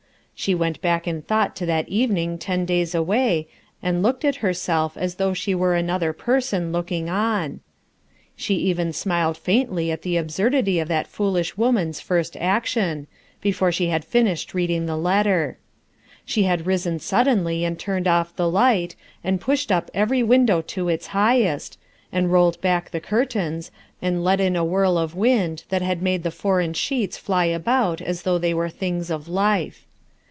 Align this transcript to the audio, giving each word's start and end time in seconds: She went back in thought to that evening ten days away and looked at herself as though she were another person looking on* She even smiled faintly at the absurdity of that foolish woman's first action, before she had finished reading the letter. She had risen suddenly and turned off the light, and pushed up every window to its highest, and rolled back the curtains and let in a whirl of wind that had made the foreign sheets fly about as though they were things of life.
She 0.33 0.55
went 0.55 0.81
back 0.81 1.07
in 1.07 1.21
thought 1.21 1.55
to 1.57 1.67
that 1.67 1.87
evening 1.87 2.39
ten 2.39 2.65
days 2.65 2.95
away 2.95 3.47
and 3.83 4.01
looked 4.01 4.25
at 4.25 4.37
herself 4.37 4.97
as 4.97 5.17
though 5.21 5.35
she 5.35 5.53
were 5.53 5.75
another 5.75 6.13
person 6.13 6.71
looking 6.71 7.11
on* 7.11 7.59
She 8.35 8.55
even 8.55 8.91
smiled 8.91 9.37
faintly 9.37 9.91
at 9.91 10.01
the 10.01 10.17
absurdity 10.17 10.79
of 10.79 10.87
that 10.87 11.05
foolish 11.05 11.57
woman's 11.59 11.99
first 11.99 12.35
action, 12.37 13.05
before 13.39 13.71
she 13.71 13.89
had 13.89 14.03
finished 14.03 14.55
reading 14.55 14.87
the 14.87 14.97
letter. 14.97 15.59
She 16.25 16.41
had 16.41 16.65
risen 16.65 16.97
suddenly 16.97 17.63
and 17.63 17.77
turned 17.77 18.07
off 18.07 18.35
the 18.35 18.49
light, 18.49 18.95
and 19.23 19.39
pushed 19.39 19.71
up 19.71 19.91
every 19.93 20.23
window 20.23 20.59
to 20.73 20.89
its 20.89 21.05
highest, 21.13 21.77
and 22.11 22.31
rolled 22.31 22.59
back 22.61 22.89
the 22.89 22.99
curtains 22.99 23.69
and 24.01 24.23
let 24.23 24.41
in 24.41 24.55
a 24.55 24.65
whirl 24.65 24.97
of 24.97 25.13
wind 25.13 25.65
that 25.69 25.83
had 25.83 26.01
made 26.01 26.23
the 26.23 26.31
foreign 26.31 26.73
sheets 26.73 27.15
fly 27.15 27.45
about 27.45 28.01
as 28.01 28.23
though 28.23 28.39
they 28.39 28.55
were 28.55 28.69
things 28.69 29.11
of 29.11 29.27
life. 29.27 29.85